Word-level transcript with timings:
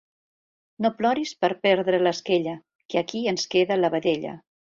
No 0.85 0.89
ploris 1.01 1.33
per 1.45 1.49
perdre 1.67 1.99
l'esquella, 2.07 2.55
que 2.93 3.01
aquí 3.05 3.23
ens 3.35 3.47
queda 3.53 3.79
la 3.83 3.95
vedella. 3.99 4.37